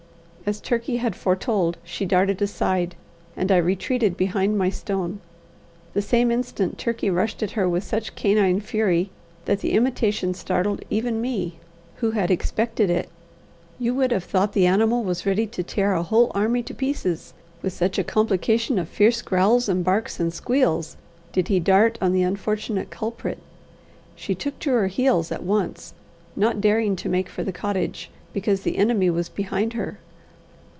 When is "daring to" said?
26.59-27.07